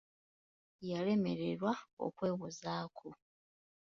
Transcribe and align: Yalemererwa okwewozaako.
Yalemererwa 0.89 1.71
okwewozaako. 2.05 3.09